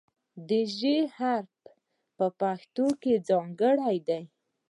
[0.47, 0.79] د "ژ"
[1.17, 1.51] حرف
[2.17, 4.21] په پښتو کې ځانګړی دی.